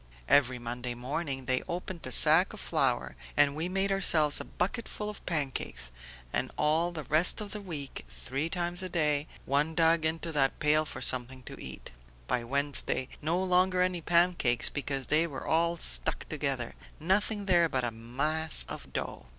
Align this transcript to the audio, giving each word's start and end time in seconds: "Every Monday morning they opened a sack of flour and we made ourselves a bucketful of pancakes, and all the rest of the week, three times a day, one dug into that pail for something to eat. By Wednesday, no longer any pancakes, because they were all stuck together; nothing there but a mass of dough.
"Every 0.27 0.57
Monday 0.57 0.95
morning 0.95 1.45
they 1.45 1.61
opened 1.67 2.07
a 2.07 2.11
sack 2.11 2.53
of 2.53 2.59
flour 2.59 3.15
and 3.37 3.55
we 3.55 3.69
made 3.69 3.91
ourselves 3.91 4.39
a 4.41 4.43
bucketful 4.43 5.11
of 5.11 5.23
pancakes, 5.27 5.91
and 6.33 6.49
all 6.57 6.91
the 6.91 7.03
rest 7.03 7.39
of 7.39 7.51
the 7.51 7.61
week, 7.61 8.03
three 8.09 8.49
times 8.49 8.81
a 8.81 8.89
day, 8.89 9.27
one 9.45 9.75
dug 9.75 10.03
into 10.03 10.31
that 10.31 10.57
pail 10.57 10.85
for 10.85 11.01
something 11.03 11.43
to 11.43 11.63
eat. 11.63 11.91
By 12.25 12.43
Wednesday, 12.43 13.09
no 13.21 13.43
longer 13.43 13.83
any 13.83 14.01
pancakes, 14.01 14.69
because 14.69 15.05
they 15.05 15.27
were 15.27 15.45
all 15.45 15.77
stuck 15.77 16.27
together; 16.27 16.73
nothing 16.99 17.45
there 17.45 17.69
but 17.69 17.83
a 17.83 17.91
mass 17.91 18.65
of 18.67 18.91
dough. 18.93 19.27